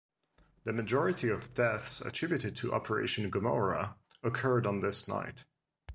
[0.63, 5.45] The majority of deaths attributed to Operation Gomorrah occurred on this night.